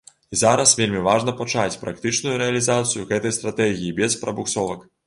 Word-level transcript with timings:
І 0.35 0.37
зараз 0.43 0.71
вельмі 0.79 1.03
важна 1.07 1.35
пачаць 1.43 1.79
практычную 1.83 2.35
рэалізацыю 2.45 3.07
гэтай 3.13 3.39
стратэгіі 3.39 3.97
без 4.03 4.23
прабуксовак. 4.27 4.95